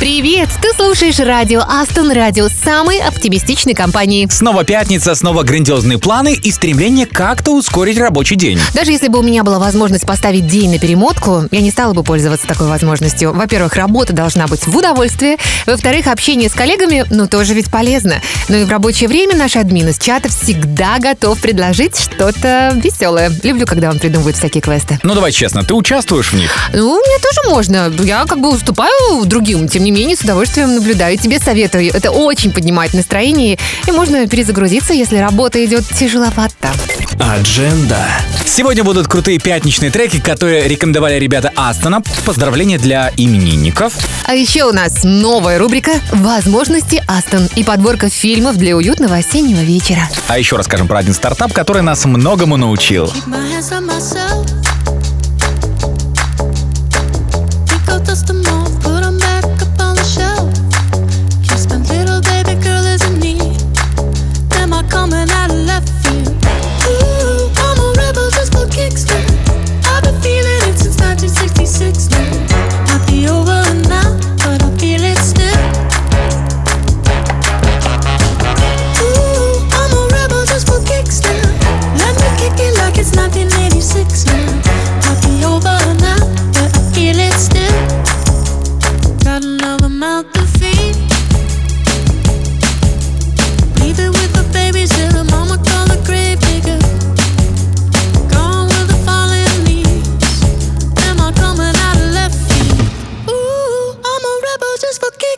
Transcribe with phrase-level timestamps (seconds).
[0.00, 0.48] Привет!
[0.62, 4.26] Ты слушаешь радио Астон Радио самой оптимистичной компании.
[4.30, 8.58] Снова пятница, снова грандиозные планы и стремление как-то ускорить рабочий день.
[8.72, 12.02] Даже если бы у меня была возможность поставить день на перемотку, я не стала бы
[12.02, 13.34] пользоваться такой возможностью.
[13.34, 15.36] Во-первых, работа должна быть в удовольствие.
[15.66, 18.22] Во-вторых, общение с коллегами, ну, тоже ведь полезно.
[18.48, 23.30] Ну и в рабочее время наш админ из чата всегда готов предложить что-то веселое.
[23.42, 24.98] Люблю, когда вам придумывают всякие квесты.
[25.02, 26.50] Ну давай честно, ты участвуешь в них?
[26.72, 27.92] Ну, мне тоже можно.
[28.02, 31.18] Я как бы уступаю другим, тем не менее, с удовольствием наблюдаю.
[31.18, 31.90] Тебе советую.
[31.92, 36.72] Это очень поднимает настроение, и можно перезагрузиться, если работа идет тяжеловато.
[37.18, 38.06] Адженда.
[38.44, 42.02] Сегодня будут крутые пятничные треки, которые рекомендовали ребята Астона.
[42.24, 43.94] Поздравления для именинников.
[44.26, 50.08] А еще у нас новая рубрика «Возможности Астон» и подборка фильмов для уютного осеннего вечера.
[50.28, 53.06] А еще расскажем про один стартап, который нас многому научил.
[53.06, 54.79] Keep my hands on myself.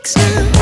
[0.03, 0.62] fix now.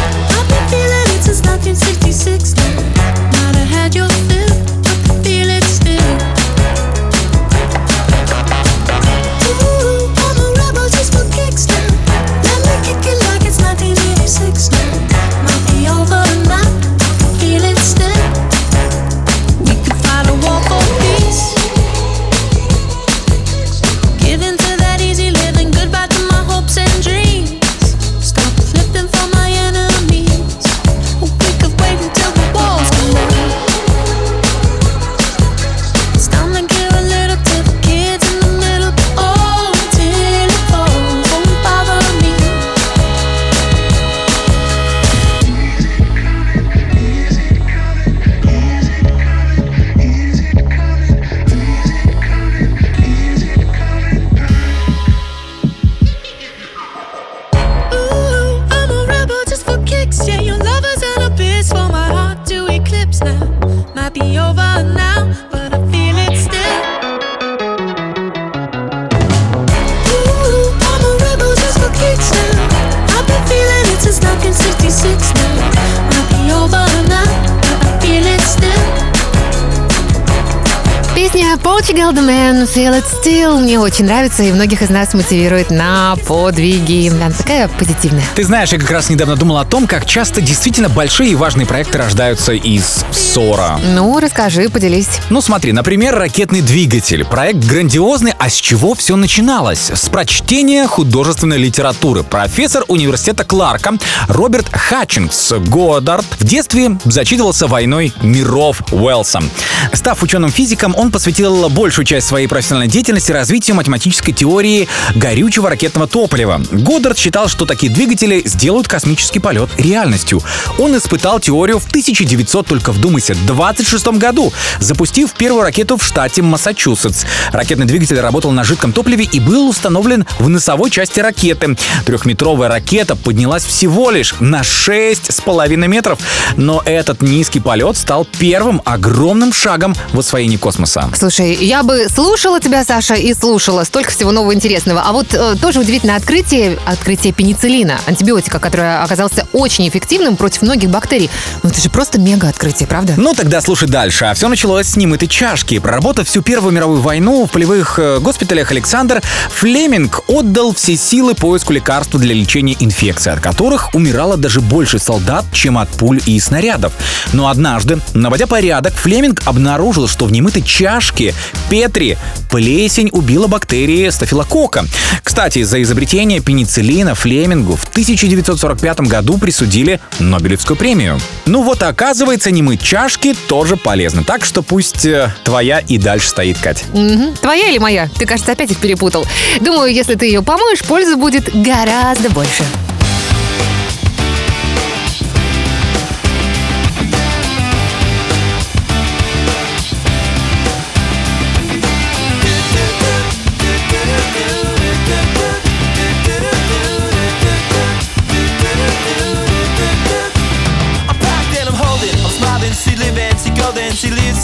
[82.91, 87.09] Feel It Still мне очень нравится и многих из нас мотивирует на подвиги.
[87.09, 88.25] Она такая позитивная.
[88.35, 91.67] Ты знаешь, я как раз недавно думал о том, как часто действительно большие и важные
[91.67, 93.79] проекты рождаются из ссора.
[93.95, 95.21] Ну, расскажи, поделись.
[95.29, 97.25] Ну смотри, например, ракетный двигатель.
[97.25, 99.91] Проект грандиозный, а с чего все начиналось?
[99.95, 102.25] С прочтения художественной литературы.
[102.25, 109.49] Профессор университета Кларка Роберт Хатчингс Годдард в детстве зачитывался «Войной миров» Уэллсом.
[109.93, 116.61] Став ученым-физиком, он посвятил большую часть своей профессиональной деятельности развитию математической теории горючего ракетного топлива.
[116.71, 120.43] Годдард считал, что такие двигатели сделают космический полет реальностью.
[120.79, 127.25] Он испытал теорию в 1900, только вдумайся, 26 году, запустив первую ракету в штате Массачусетс.
[127.53, 131.77] Ракетный двигатель работал на жидком топливе и был установлен в носовой части ракеты.
[132.07, 136.19] Трехметровая ракета поднялась всего лишь на 6,5 метров,
[136.57, 141.11] но этот низкий полет стал первым огромным шагом в освоении космоса.
[141.15, 143.83] Слушай, я бы слушала тебя, тебя, Саша, и слушала.
[143.83, 145.03] Столько всего нового интересного.
[145.05, 150.89] А вот э, тоже удивительное открытие, открытие пенициллина, антибиотика, который оказался очень эффективным против многих
[150.89, 151.29] бактерий.
[151.65, 153.15] Ну это же просто мега открытие, правда?
[153.17, 154.27] Ну тогда слушай дальше.
[154.27, 155.81] А все началось с ним, немытой чашки.
[155.81, 159.21] Проработав всю Первую мировую войну в полевых э, госпиталях Александр
[159.51, 165.45] Флеминг отдал все силы поиску лекарства для лечения инфекций, от которых умирало даже больше солдат,
[165.53, 166.93] чем от пуль и снарядов.
[167.33, 171.35] Но однажды, наводя порядок, Флеминг обнаружил, что в немытой чашке
[171.69, 172.17] Петри
[172.61, 174.85] плесень убила бактерии стафилокока.
[175.23, 181.19] Кстати, за изобретение пенициллина Флемингу в 1945 году присудили Нобелевскую премию.
[181.47, 184.25] Ну вот, оказывается, не немые чашки тоже полезны.
[184.25, 186.85] Так что пусть э, твоя и дальше стоит, Кать.
[186.93, 187.37] Угу.
[187.41, 188.11] Твоя или моя?
[188.19, 189.25] Ты, кажется, опять их перепутал.
[189.63, 192.63] Думаю, если ты ее помоешь, пользы будет гораздо больше.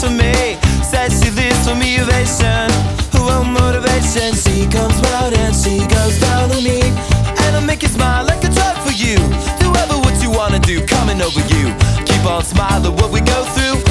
[0.01, 0.57] for me.
[0.83, 2.69] Says she this for me, evasion.
[3.13, 4.35] Who oh, motivation?
[4.35, 6.81] She comes round and she goes down on me.
[7.41, 9.17] And I make you smile like a drug for you.
[9.59, 11.73] Do ever what you wanna do, coming over you.
[12.05, 13.86] Keep on smiling what we go through.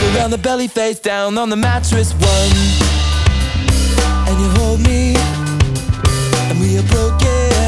[0.00, 2.50] But on the belly face down on the mattress one.
[4.28, 5.14] And you hold me
[6.50, 7.65] And we are broken.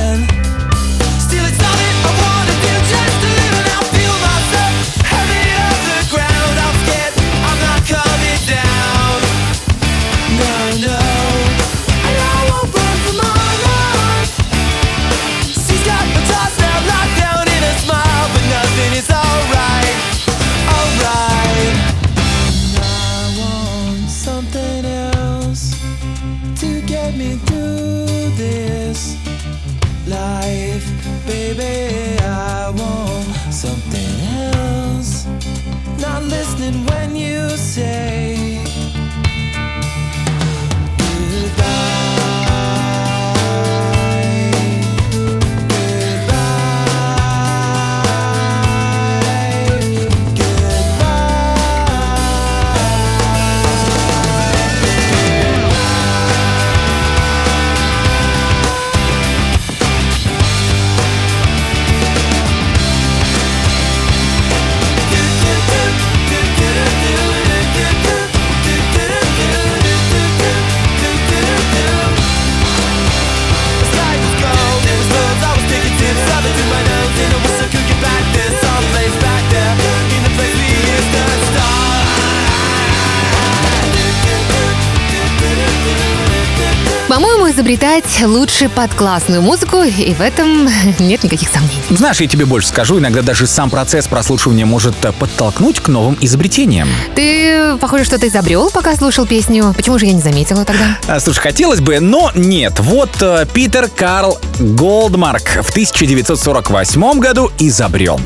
[87.59, 90.69] изобретать лучше под классную музыку, и в этом
[91.01, 91.83] нет никаких сомнений.
[91.91, 96.17] Знаешь, я тебе больше скажу, иногда даже сам процесс прослушивания может э, подтолкнуть к новым
[96.21, 96.89] изобретениям.
[97.17, 99.75] Ты, похоже, что-то изобрел, пока слушал песню.
[99.77, 100.99] Почему же я не заметила тогда?
[101.09, 102.79] А, слушай, хотелось бы, но нет.
[102.79, 108.21] Вот э, Питер Карл Голдмарк в 1948 году изобрел.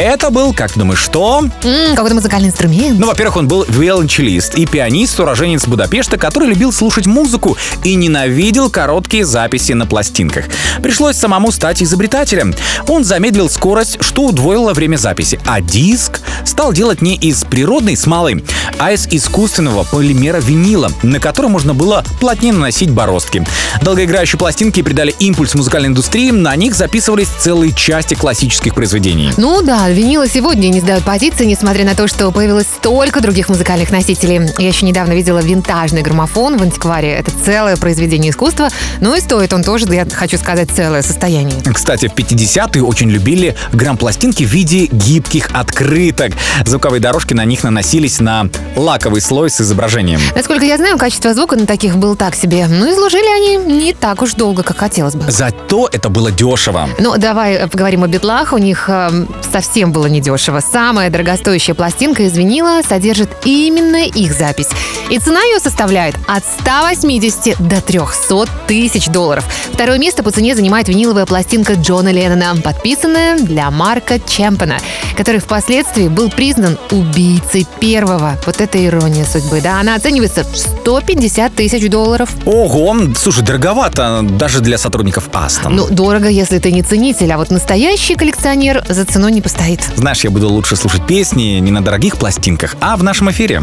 [0.00, 1.44] Это был, как думаешь, что?
[1.62, 2.98] М, какой-то музыкальный инструмент.
[2.98, 8.70] Ну, во-первых, он был виолончелист и пианист, уроженец Будапешта, который любил слушать музыку и ненавидел
[8.70, 10.46] короткие записи на пластинках.
[10.82, 12.54] Пришлось самому стать изобретателем.
[12.88, 18.42] Он замедлил скорость, что удвоило время записи, а диск стал делать не из природной смолы,
[18.78, 23.46] а из искусственного полимера винила, на который можно было плотнее наносить бороздки.
[23.82, 29.30] Долгоиграющие пластинки придали импульс музыкальной индустрии, на них записывались целые части классических произведений.
[29.36, 33.90] Ну да, винилы сегодня не сдают позиции, несмотря на то, что появилось столько других музыкальных
[33.90, 34.50] носителей.
[34.58, 37.12] Я еще недавно видела винтажный граммофон в антикваре.
[37.12, 38.68] Это целое произведение искусства.
[39.00, 41.60] Ну и стоит он тоже, я хочу сказать, целое состояние.
[41.72, 46.32] Кстати, в 50-е очень любили грамм-пластинки в виде гибких открыток.
[46.64, 50.20] Звуковые дорожки на них наносились на лаковый слой с изображением.
[50.34, 52.66] Насколько я знаю, качество звука на таких было так себе.
[52.68, 55.30] Ну и служили они не так уж долго, как хотелось бы.
[55.30, 56.88] Зато это было дешево.
[56.98, 58.52] Ну, давай поговорим о битлах.
[58.52, 60.60] У них э, совсем было недешево.
[60.60, 64.68] Самая дорогостоящая пластинка из винила содержит именно их запись.
[65.10, 69.44] И цена ее составляет от 180 до 300 тысяч долларов.
[69.72, 74.78] Второе место по цене занимает виниловая пластинка Джона Леннона, подписанная для Марка Чемпена,
[75.16, 78.36] который впоследствии был признан убийцей первого.
[78.46, 79.80] Вот это ирония судьбы, да?
[79.80, 82.30] Она оценивается в 150 тысяч долларов.
[82.46, 85.74] Ого, слушай, дороговато даже для сотрудников Астон.
[85.74, 89.90] Ну, дорого, если ты не ценитель, а вот настоящий коллекционер за ценой не постоит.
[89.96, 93.62] Знаешь, я буду лучше слушать песни не на дорогих пластинках, а в нашем эфире.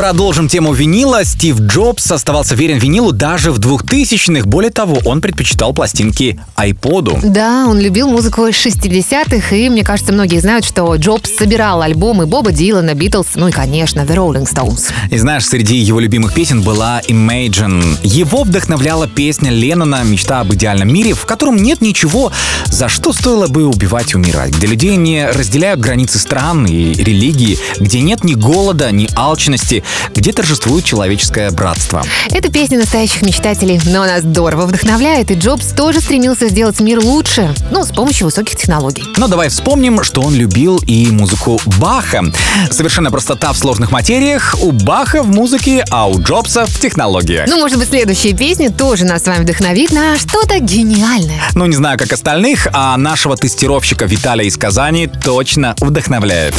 [0.00, 1.26] Продолжим тему винила.
[1.26, 4.48] Стив Джобс оставался верен винилу даже в 2000-х.
[4.48, 7.18] Более того, он предпочитал пластинки айподу.
[7.22, 12.50] Да, он любил музыку 60-х, и мне кажется, многие знают, что Джобс собирал альбомы Боба
[12.50, 14.90] Дилана, Битлз, ну и, конечно, The Rolling Stones.
[15.10, 17.98] И знаешь, среди его любимых песен была Imagine.
[18.02, 22.32] Его вдохновляла песня Леннона «Мечта об идеальном мире», в котором нет ничего,
[22.72, 27.58] за что стоило бы убивать и умирать, где людей не разделяют границы стран и религии,
[27.78, 32.02] где нет ни голода, ни алчности, где торжествует человеческое братство.
[32.30, 37.54] Это песня настоящих мечтателей, но она здорово вдохновляет, и Джобс тоже стремился сделать мир лучше,
[37.70, 39.04] ну, с помощью высоких технологий.
[39.16, 42.24] Но давай вспомним, что он любил и музыку Баха.
[42.70, 47.48] Совершенно простота в сложных материях у Баха в музыке, а у Джобса в технологиях.
[47.48, 51.42] Ну, может быть, следующая песня тоже нас с вами вдохновит на что-то гениальное.
[51.54, 56.54] Ну, не знаю, как остальных, а нашего тестировщика Виталия из Казани точно вдохновляет.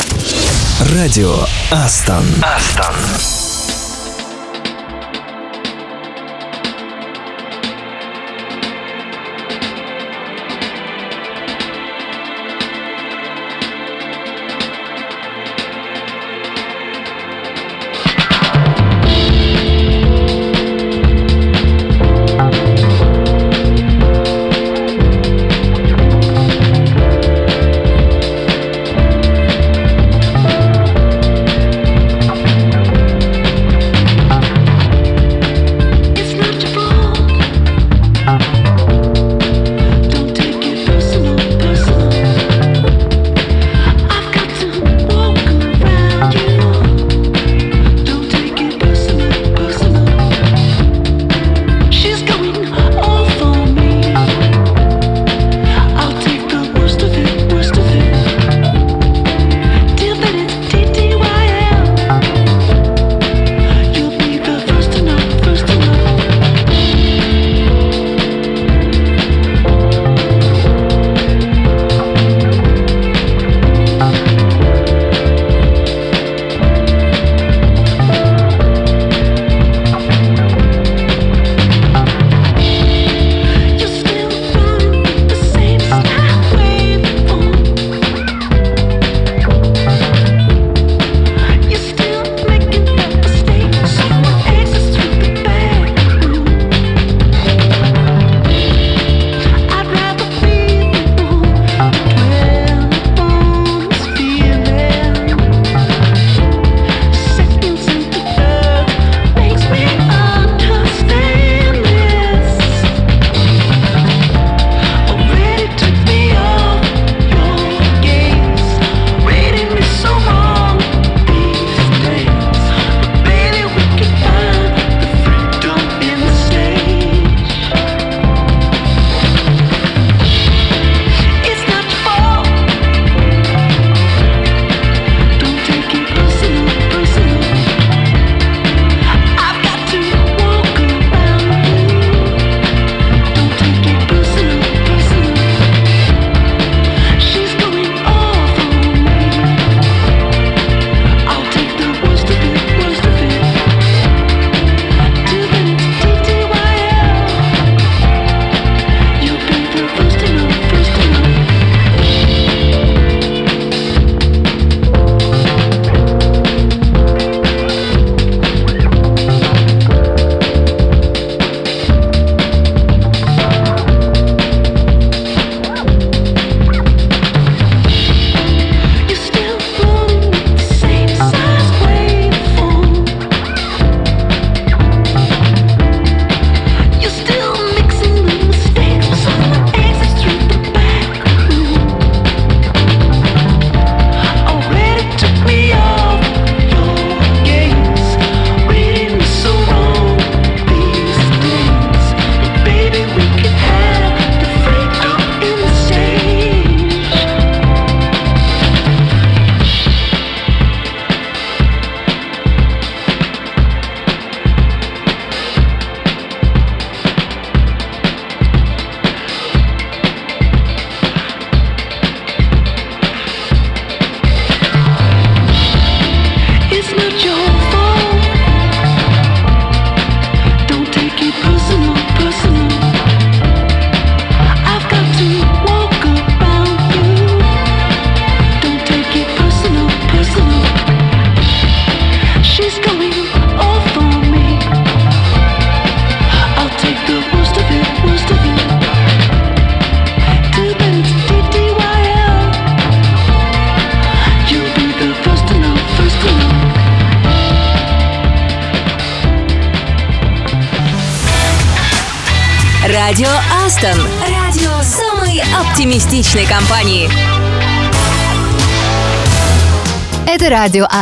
[0.90, 2.26] Радио Астон.
[2.42, 3.41] Астон.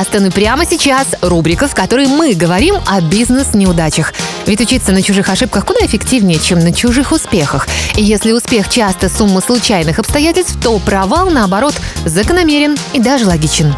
[0.10, 4.14] Радио Астон и прямо сейчас рубрика, в которой мы говорим о бизнес-неудачах.
[4.46, 7.68] Ведь учиться на чужих ошибках куда эффективнее, чем на чужих успехах.
[7.96, 13.74] И если успех часто сумма случайных обстоятельств, то провал, наоборот, закономерен и даже логичен.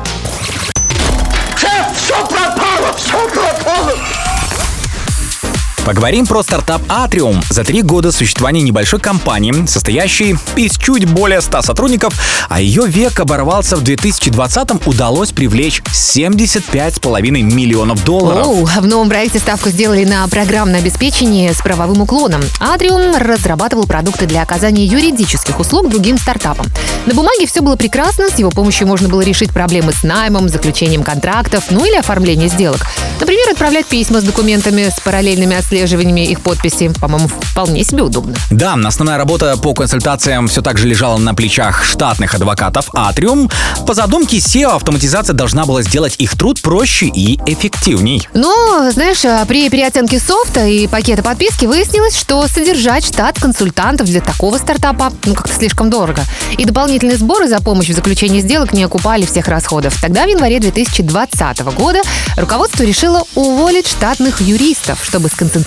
[5.86, 7.44] Поговорим про стартап Atrium.
[7.50, 12.14] За три года существования небольшой компании, состоящей из чуть более 100 сотрудников,
[12.50, 18.46] а ее век оборвался в 2020-м, удалось привлечь 75,5 миллионов долларов.
[18.46, 22.44] Оу, в новом проекте ставку сделали на программное обеспечение с правовым уклоном.
[22.60, 26.68] Атриум разрабатывал продукты для оказания юридических услуг другим стартапам.
[27.08, 31.02] На бумаге все было прекрасно, с его помощью можно было решить проблемы с наймом, заключением
[31.02, 32.86] контрактов, ну или оформлением сделок.
[33.20, 36.92] Например, отправлять письма с документами с параллельными отслеживаниями их подписи.
[37.00, 38.36] По-моему, вполне себе удобно.
[38.50, 43.50] Да, основная работа по консультациям все так же лежала на плечах штатных адвокатов Atrium.
[43.88, 48.28] По задумке SEO автоматизация должна была сделать их труд проще и эффективней.
[48.34, 54.20] Но, знаешь, а, при переоценке софта и пакета подписки выяснилось, что содержать штат консультантов для
[54.20, 56.22] такого стартапа ну как-то слишком дорого.
[56.58, 60.00] И дополнительные сборы за помощь в заключении сделок не окупали всех расходов.
[60.02, 62.02] Тогда в январе 2020 года
[62.36, 65.61] руководство решило уволить штатных юристов, чтобы сконцентрировать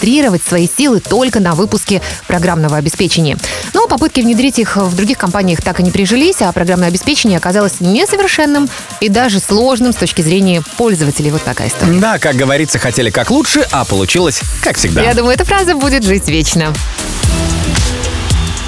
[0.44, 3.36] свои силы только на выпуске программного обеспечения.
[3.72, 7.80] Но попытки внедрить их в других компаниях так и не прижились, а программное обеспечение оказалось
[7.80, 8.68] несовершенным
[9.00, 11.30] и даже сложным с точки зрения пользователей.
[11.30, 11.98] Вот такая история.
[11.98, 15.02] Да, как говорится, хотели как лучше, а получилось как всегда.
[15.02, 16.72] Я думаю, эта фраза будет жить вечно.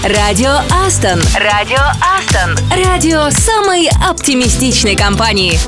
[0.03, 1.21] Радио Астон.
[1.35, 2.57] Радио Астон.
[2.85, 5.59] Радио самой оптимистичной компании.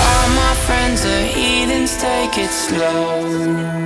[0.00, 3.79] All my friends are heathens, take it slow.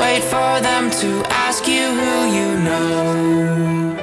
[0.00, 1.10] Wait for them to
[1.46, 3.96] ask you who you know.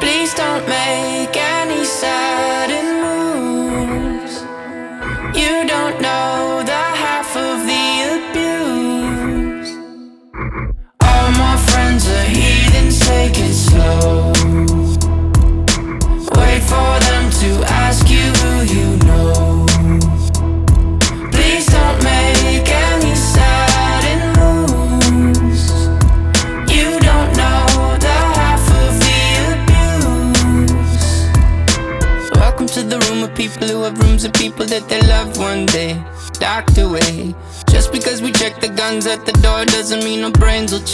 [0.00, 1.17] Please don't make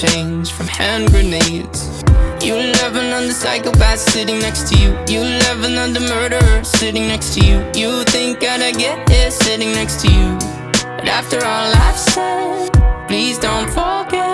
[0.01, 2.03] change from hand grenades.
[2.43, 4.91] You love another psychopath sitting next to you.
[5.09, 7.59] You love another murderer sitting next to you.
[7.75, 10.37] You think I'd get here sitting next to you.
[10.97, 12.71] But after all I've said,
[13.09, 14.34] please don't forget.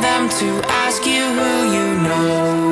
[0.00, 2.65] Them to ask you who you know.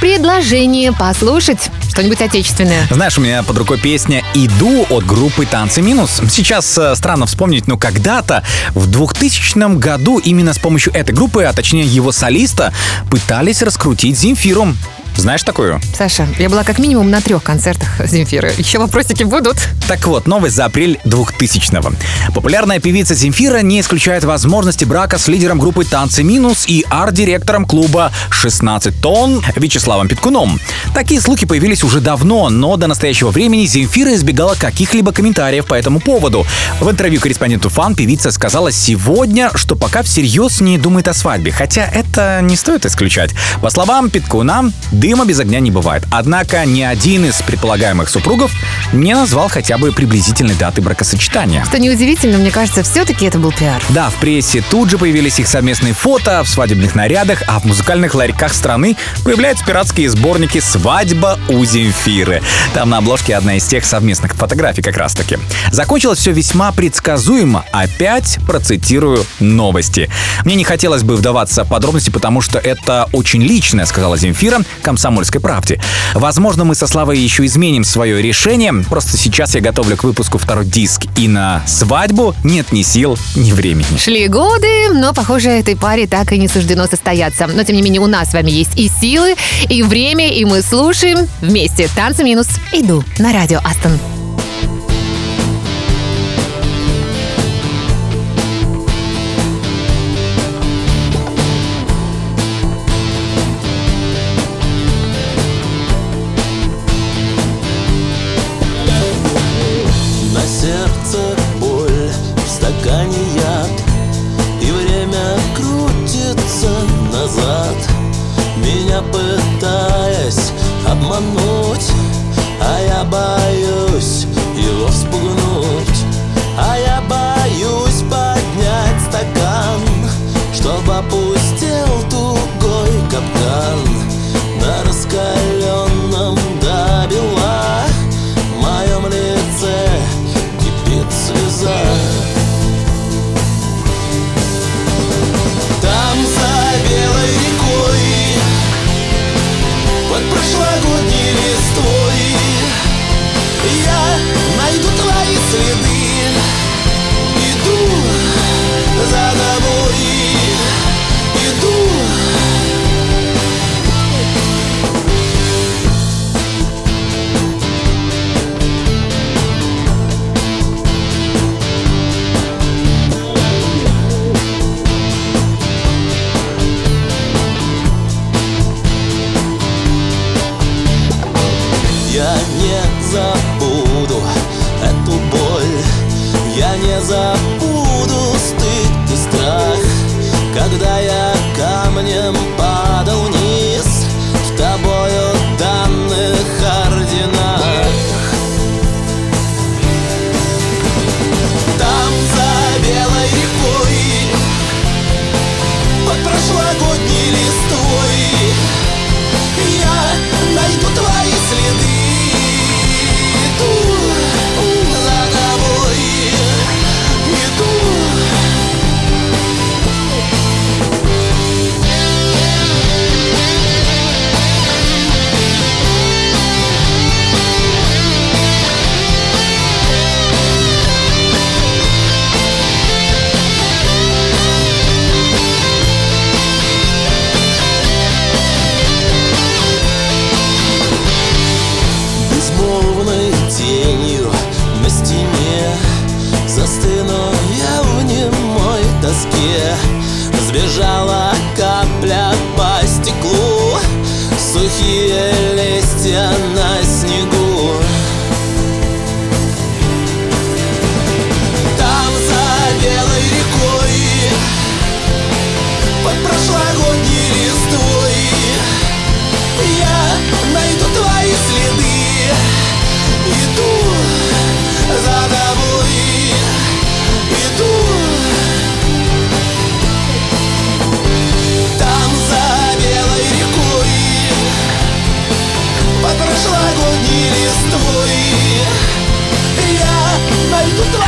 [0.00, 2.86] Предложение послушать что-нибудь отечественное.
[2.90, 6.22] Знаешь, у меня под рукой песня «Иду» от группы «Танцы минус».
[6.30, 11.52] Сейчас э, странно вспомнить, но когда-то в 2000 году именно с помощью этой группы, а
[11.52, 12.72] точнее его солиста,
[13.10, 14.74] пытались раскрутить Земфиру.
[15.16, 15.80] Знаешь такую?
[15.96, 18.52] Саша, я была как минимум на трех концертах Земфиры.
[18.56, 19.56] Еще вопросики будут.
[19.86, 21.92] Так вот, новость за апрель 2000-го.
[22.32, 28.12] Популярная певица Земфира не исключает возможности брака с лидером группы «Танцы минус» и арт-директором клуба
[28.30, 30.58] «16 тонн» Вячеславом Питкуном.
[30.94, 36.00] Такие слухи появились уже давно, но до настоящего времени Земфира избегала каких-либо комментариев по этому
[36.00, 36.46] поводу.
[36.80, 41.82] В интервью корреспонденту «Фан» певица сказала сегодня, что пока всерьез не думает о свадьбе, хотя
[41.84, 43.30] это не стоит исключать.
[43.60, 46.04] По словам Питкуна, дыма без огня не бывает.
[46.10, 48.52] Однако ни один из предполагаемых супругов
[48.92, 51.64] не назвал хотя бы приблизительной даты бракосочетания.
[51.64, 53.82] Что неудивительно, мне кажется, все-таки это был пиар.
[53.88, 58.14] Да, в прессе тут же появились их совместные фото в свадебных нарядах, а в музыкальных
[58.14, 62.42] ларьках страны появляются пиратские сборники «Свадьба у Земфиры».
[62.74, 65.38] Там на обложке одна из тех совместных фотографий как раз-таки.
[65.72, 67.64] Закончилось все весьма предсказуемо.
[67.72, 70.10] Опять процитирую новости.
[70.44, 74.58] Мне не хотелось бы вдаваться в подробности, потому что это очень личное, сказала Земфира
[74.90, 75.80] «Комсомольской правде».
[76.14, 78.72] Возможно, мы со Славой еще изменим свое решение.
[78.88, 81.02] Просто сейчас я готовлю к выпуску второй диск.
[81.16, 83.96] И на свадьбу нет ни сил, ни времени.
[83.96, 87.46] Шли годы, но, похоже, этой паре так и не суждено состояться.
[87.46, 89.36] Но, тем не менее, у нас с вами есть и силы,
[89.68, 94.19] и время, и мы слушаем вместе «Танцы минус» «Иду» на радио Астон.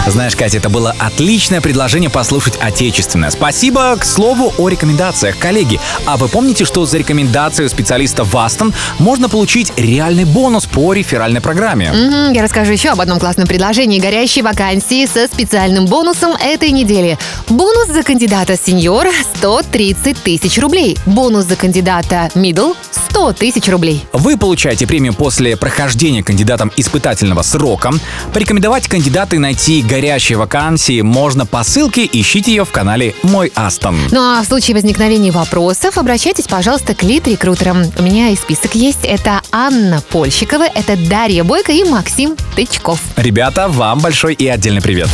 [0.07, 3.31] Знаешь, Катя, это было отличное предложение послушать отечественное.
[3.31, 5.39] Спасибо, к слову, о рекомендациях.
[5.39, 11.41] Коллеги, а вы помните, что за рекомендацию специалиста Вастон можно получить реальный бонус по реферальной
[11.41, 11.87] программе?
[11.87, 17.17] Mm-hmm, я расскажу еще об одном классном предложении горящей вакансии со специальным бонусом этой недели.
[17.49, 20.99] Бонус за кандидата сеньор 130 тысяч рублей.
[21.07, 22.77] Бонус за кандидата middle
[23.11, 24.05] 100 тысяч рублей.
[24.13, 27.93] Вы получаете премию после прохождения кандидатом испытательного срока.
[28.33, 33.97] Порекомендовать кандидаты найти найти горячие вакансии можно по ссылке, ищите ее в канале «Мой Астон».
[34.11, 37.85] Ну а в случае возникновения вопросов обращайтесь, пожалуйста, к лид-рекрутерам.
[37.99, 39.05] У меня и список есть.
[39.05, 43.01] Это Анна Польщикова, это Дарья Бойко и Максим Тычков.
[43.17, 45.09] Ребята, вам большой и отдельный привет.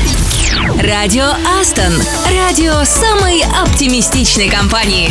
[0.82, 1.26] Радио
[1.60, 1.92] Астон.
[2.26, 5.10] Радио самой оптимистичной компании.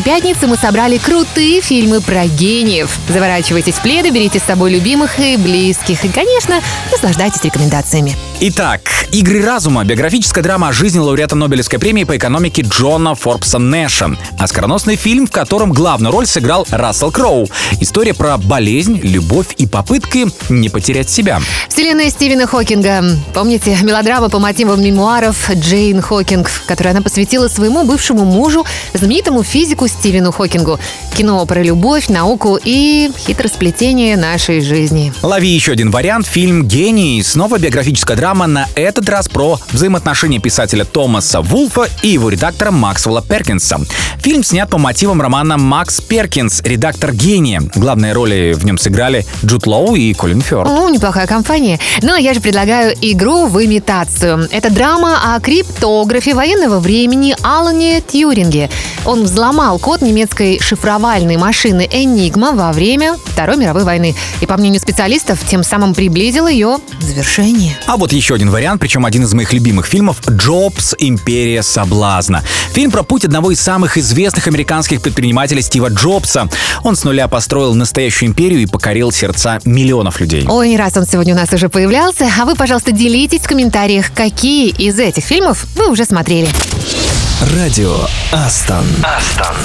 [0.00, 2.98] Осенней пятницы мы собрали крутые фильмы про гениев.
[3.08, 6.04] Заворачивайтесь в пледы, берите с собой любимых и близких.
[6.04, 8.16] И, конечно, наслаждайтесь рекомендациями.
[8.40, 8.80] Итак,
[9.12, 14.16] «Игры разума»— биографическая драма о жизни лауреата Нобелевской премии по экономике Джона Форбса Нэша.
[14.38, 17.48] Оскароносный фильм, в котором главную роль сыграл Рассел Кроу.
[17.80, 21.40] История про болезнь, любовь и попытки не потерять себя.
[21.68, 23.02] Вселенная Стивена Хокинга.
[23.34, 29.88] Помните мелодрама по мотивам мемуаров Джейн Хокинг, которую она посвятила своему бывшему мужу, знаменитому физику
[29.90, 30.78] Стивену Хокингу.
[31.16, 35.12] Кино про любовь, науку и хитросплетение нашей жизни.
[35.22, 36.26] Лови еще один вариант.
[36.26, 37.22] Фильм «Гений».
[37.22, 43.22] Снова биографическая драма, на этот раз про взаимоотношения писателя Томаса Вулфа и его редактора Максвелла
[43.22, 43.80] Перкинса.
[44.20, 46.62] Фильм снят по мотивам романа «Макс Перкинс.
[46.62, 47.62] Редактор гения».
[47.74, 50.68] Главные роли в нем сыграли Джуд Лоу и Колин Фёрд.
[50.68, 51.78] Ну, неплохая компания.
[52.02, 54.48] Ну, а я же предлагаю игру в имитацию.
[54.50, 58.70] Это драма о криптографе военного времени Алане Тьюринге.
[59.04, 64.14] Он взломал код немецкой шифровальной машины «Энигма» во время Второй мировой войны.
[64.40, 67.76] И, по мнению специалистов, тем самым приблизил ее завершение.
[67.86, 70.94] А вот еще один вариант, причем один из моих любимых фильмов «Джобс.
[70.98, 72.42] Империя соблазна».
[72.72, 76.48] Фильм про путь одного из самых известных американских предпринимателей Стива Джобса.
[76.82, 80.44] Он с нуля построил настоящую империю и покорил сердца миллионов людей.
[80.48, 82.28] Ой, не раз он сегодня у нас уже появлялся.
[82.40, 86.48] А вы, пожалуйста, делитесь в комментариях, какие из этих фильмов вы уже смотрели.
[87.55, 87.95] Радио
[88.31, 88.85] Астон.
[89.03, 89.55] Астон.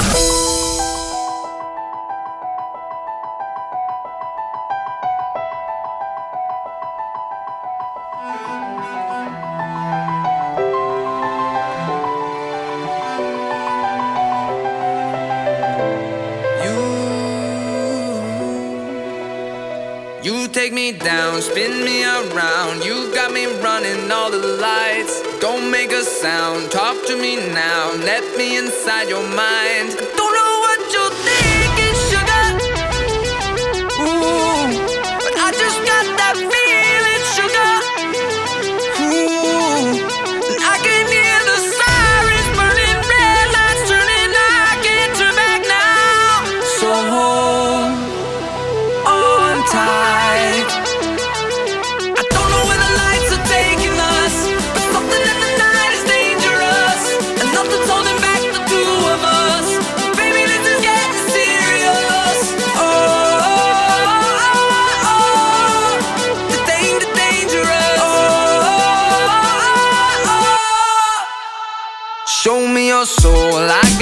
[20.22, 22.84] You take me down, spin me around.
[22.84, 25.23] You got me running all the lights.
[25.71, 27.91] Make a sound, talk to me now.
[27.93, 29.97] Let me inside your mind.
[30.15, 30.24] Don't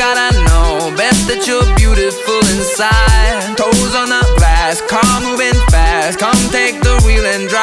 [0.04, 0.92] gotta know.
[0.98, 3.56] best that you're beautiful inside.
[3.56, 6.20] Toes on the glass, car moving fast.
[6.20, 7.63] Come take the wheel and drive.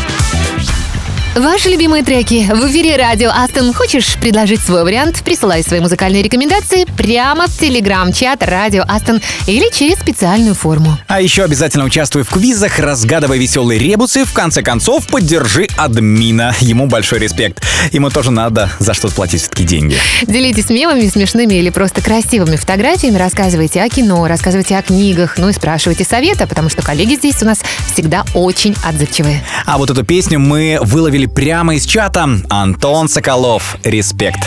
[1.35, 3.73] Ваши любимые треки в эфире радио Астон.
[3.73, 5.21] Хочешь предложить свой вариант?
[5.23, 10.97] Присылай свои музыкальные рекомендации прямо в телеграм-чат радио Астон или через специальную форму.
[11.07, 14.25] А еще обязательно участвуй в квизах, разгадывай веселые ребусы.
[14.25, 16.53] В конце концов, поддержи админа.
[16.59, 17.63] Ему большой респект.
[17.93, 19.95] Ему тоже надо за что платить все-таки деньги.
[20.23, 25.53] Делитесь мемами, смешными или просто красивыми фотографиями, рассказывайте о кино, рассказывайте о книгах, ну и
[25.53, 27.59] спрашивайте совета, потому что коллеги здесь у нас
[27.93, 29.41] всегда очень отзывчивые.
[29.65, 32.27] А вот эту песню мы выловили прямо из чата.
[32.49, 33.77] Антон Соколов.
[33.83, 34.43] Респект.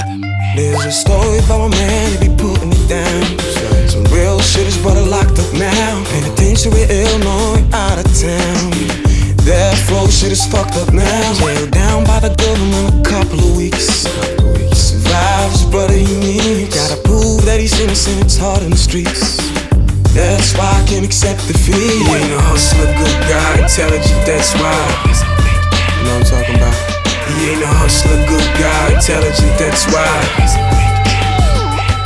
[9.44, 11.34] That flow shit is fucked up now.
[11.44, 14.08] Held down by the government a couple of weeks.
[14.72, 16.74] Survives, brother, he needs.
[16.74, 19.36] Gotta prove that he's innocent, it's hard in the streets.
[20.14, 21.76] That's why I can't accept defeat.
[21.76, 25.33] Ain't a hustler, good guy, intelligent, that's why.
[26.04, 26.76] You know what I'm talking about?
[27.32, 30.04] He ain't a hustler, good guy, intelligent, that's why.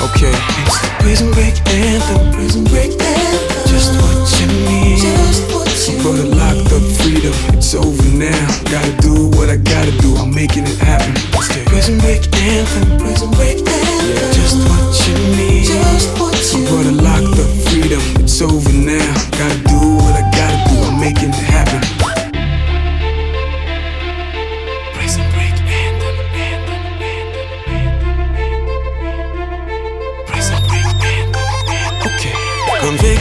[0.06, 0.30] Okay.
[0.30, 3.66] It's the prison break anthem, prison break anthem.
[3.66, 5.02] Just what you need.
[5.02, 8.38] Just what you Brother locked up, freedom, it's over now.
[8.70, 11.18] Gotta do what I gotta do, I'm making it happen.
[11.34, 14.14] It's the prison break anthem, prison break anthem.
[14.14, 14.30] Yeah.
[14.30, 15.66] Just what you need.
[15.66, 19.10] Just what you Brother locked up, freedom, it's over now.
[19.34, 21.57] Gotta do what I gotta do, I'm making it happen.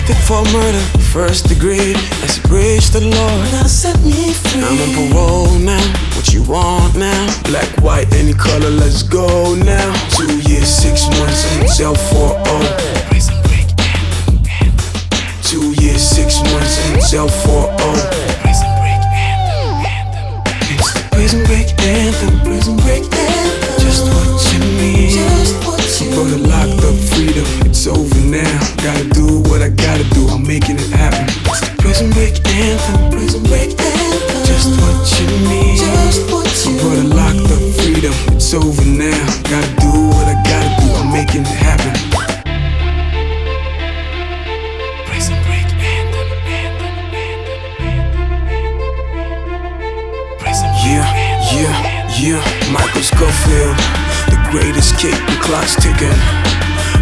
[0.07, 0.79] Convicted for murder,
[1.11, 1.91] first degree.
[2.21, 3.51] That's a bridge to the Lord.
[3.51, 4.63] Now set me free.
[4.63, 5.83] I'm on parole now.
[6.15, 7.27] What you want now?
[7.43, 9.91] Black, white, any color, let's go now.
[10.15, 12.39] Two years, six months in jail for.
[13.09, 15.41] Prison break anthem, anthem.
[15.43, 17.99] Two years, six months in jail for oh.
[18.39, 21.09] Prison break anthem, anthem.
[21.11, 23.79] Prison break anthem, prison break anthem.
[23.83, 25.76] Just what you need.
[26.17, 28.59] You Brother locked up, freedom, it's over now.
[28.81, 31.27] Gotta do what I gotta do, I'm making it happen.
[31.45, 34.45] It's the prison break anthem, prison break anthem.
[34.49, 35.77] Just what you need.
[35.77, 39.25] Just what you Brother locked up, freedom, it's over now.
[39.43, 42.16] Gotta do what I gotta do, I'm making it happen.
[54.51, 56.13] Greatest kick, the clock's ticking.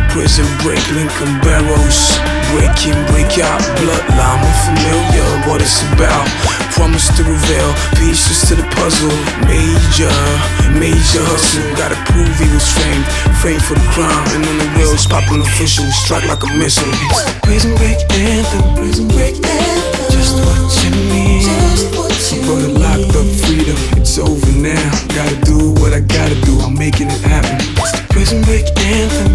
[0.09, 2.15] Prison break, Lincoln Barrows.
[2.55, 5.27] Break in, break out, bloodline, unfamiliar.
[5.43, 6.23] What it's about.
[6.71, 7.69] Promise to reveal
[7.99, 9.11] pieces to the puzzle.
[9.43, 10.15] Major,
[10.79, 11.67] major hustle.
[11.75, 13.05] Gotta prove he was framed,
[13.43, 14.25] framed for the crime.
[14.39, 16.87] And on the wheels, popping official, strike like a missile.
[16.87, 20.11] The prison break anthem, prison break anthem.
[20.15, 21.43] Just what you need.
[21.43, 24.91] Just what you Brother locked up, freedom, it's over now.
[25.13, 27.55] Gotta do what I gotta do, I'm making it happen.
[27.77, 29.34] It's the prison break anthem,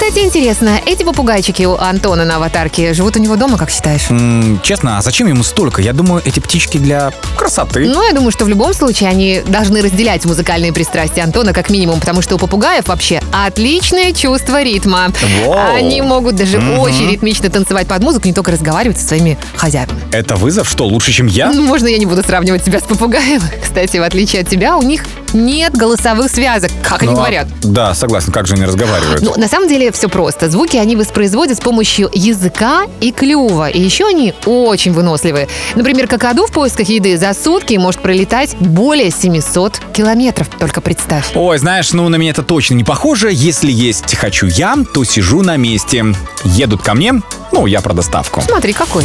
[0.03, 4.09] Кстати, интересно, эти попугайчики у Антона на аватарке живут у него дома, как считаешь?
[4.09, 5.79] М, Честно, а зачем ему столько?
[5.83, 7.85] Я думаю, эти птички для красоты.
[7.87, 11.99] Ну, я думаю, что в любом случае они должны разделять музыкальные пристрастия Антона как минимум,
[11.99, 15.09] потому что у попугаев вообще отличное чувство ритма.
[15.45, 15.53] Воу.
[15.75, 16.79] Они могут даже Мгм.
[16.79, 20.01] очень ритмично танцевать под музыку, не только разговаривать со своими хозяевами.
[20.11, 21.51] Это вызов, что лучше, чем я?
[21.51, 23.39] Ну, можно я не буду сравнивать себя с попугаем.
[23.61, 27.47] Кстати, в отличие от тебя, у них нет голосовых связок, как они Ну, а- говорят.
[27.61, 29.21] Да, согласен, как же они разговаривают?
[29.21, 30.49] Ну, на самом деле все просто.
[30.49, 33.69] Звуки они воспроизводят с помощью языка и клюва.
[33.69, 35.47] И еще они очень выносливые.
[35.75, 40.47] Например, какаду в поисках еды за сутки может пролетать более 700 километров.
[40.59, 41.31] Только представь.
[41.35, 43.29] Ой, знаешь, ну на меня это точно не похоже.
[43.31, 46.05] Если есть хочу я, то сижу на месте.
[46.43, 47.13] Едут ко мне,
[47.51, 48.41] ну, я про доставку.
[48.41, 49.03] Смотри, какой.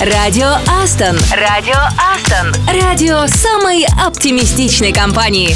[0.00, 1.16] Радио Астон.
[1.30, 2.54] Радио Астон.
[2.66, 5.54] Радио самой оптимистичной компании.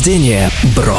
[0.00, 0.98] Рождения, бро!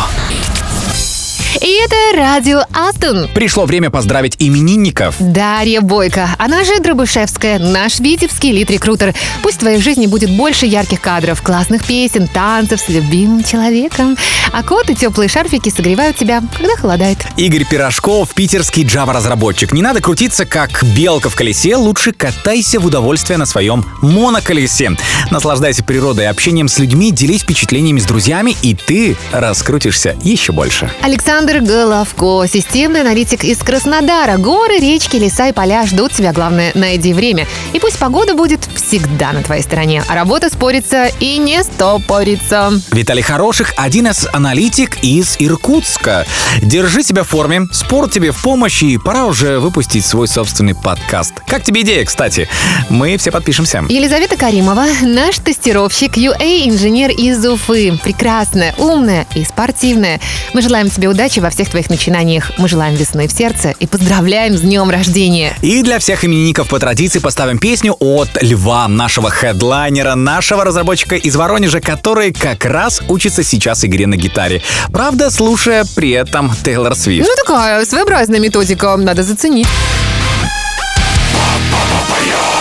[2.21, 3.27] Радио Астон.
[3.33, 5.15] Пришло время поздравить именинников.
[5.17, 9.15] Дарья Бойко, она же Дробышевская, наш витебский лид-рекрутер.
[9.41, 14.15] Пусть в твоей жизни будет больше ярких кадров, классных песен, танцев с любимым человеком.
[14.53, 17.17] А кот и теплые шарфики согревают тебя, когда холодает.
[17.37, 19.73] Игорь Пирожков, питерский Java-разработчик.
[19.73, 24.91] Не надо крутиться, как белка в колесе, лучше катайся в удовольствие на своем моноколесе.
[25.31, 30.91] Наслаждайся природой общением с людьми, делись впечатлениями с друзьями, и ты раскрутишься еще больше.
[31.01, 31.61] Александр
[32.17, 34.37] Головко, системный аналитик из Краснодара.
[34.37, 36.33] Горы, речки, леса и поля ждут тебя.
[36.33, 37.47] Главное, найди время.
[37.73, 40.03] И пусть погода будет всегда на твоей стороне.
[40.07, 42.71] А работа спорится и не стопорится.
[42.91, 46.25] Виталий Хороших– один из аналитик из Иркутска.
[46.61, 51.33] Держи себя в форме, спорт тебе в помощь, и пора уже выпустить свой собственный подкаст.
[51.47, 52.47] Как тебе идея, кстати?
[52.89, 53.83] Мы все подпишемся.
[53.89, 57.97] Елизавета Каримова, наш тестировщик, UA-инженер из Уфы.
[58.03, 60.19] Прекрасная, умная и спортивная.
[60.53, 62.00] Мы желаем тебе удачи во всех твоих начинаниях.
[62.07, 65.55] Мы желаем весны в сердце и поздравляем с днем рождения.
[65.61, 71.35] И для всех именинников по традиции поставим песню от Льва, нашего хедлайнера, нашего разработчика из
[71.35, 74.61] Воронежа, который как раз учится сейчас игре на гитаре.
[74.91, 77.27] Правда, слушая при этом Тейлор Свифт.
[77.27, 79.67] Ну, такая своеобразная методика, надо заценить.
[82.21, 82.60] 「最後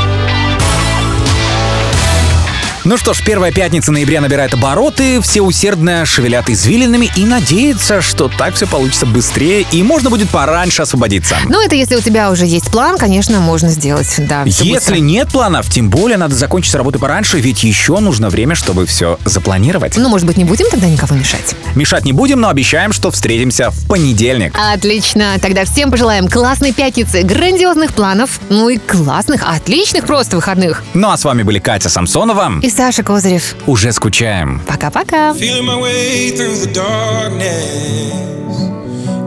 [2.83, 8.27] Ну что ж, первая пятница ноября набирает обороты, все усердно шевелят извилинами и надеются, что
[8.27, 11.35] так все получится быстрее и можно будет пораньше освободиться.
[11.47, 14.41] Ну, это если у тебя уже есть план, конечно, можно сделать, да.
[14.45, 14.95] Если быстро.
[14.95, 19.95] нет планов, тем более надо закончить работу пораньше, ведь еще нужно время, чтобы все запланировать.
[19.97, 21.55] Ну, может быть, не будем тогда никого мешать?
[21.75, 24.55] Мешать не будем, но обещаем, что встретимся в понедельник.
[24.57, 25.37] Отлично.
[25.39, 30.81] Тогда всем пожелаем классной пятницы, грандиозных планов, ну и классных, отличных просто выходных.
[30.95, 32.53] Ну а с вами были Катя Самсонова.
[32.63, 33.54] И Саша Козырев.
[33.66, 34.60] Уже скучаем.
[34.66, 35.32] Пока-пока.
[35.34, 38.12] Feeling my way through the darkness,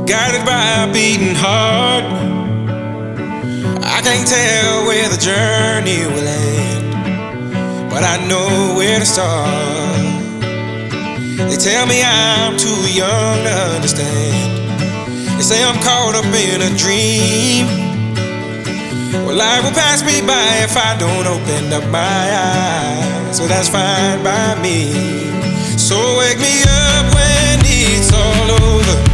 [0.05, 2.05] guided by a beating heart.
[3.83, 9.49] I can't tell where the journey will end, but I know where to start.
[11.49, 14.59] They tell me I'm too young to understand.
[15.37, 17.65] They say I'm caught up in a dream.
[19.25, 23.22] Well, life will pass me by if I don't open up my eyes.
[23.44, 24.90] So that's fine by me.
[25.76, 29.13] So wake me up when it's all over.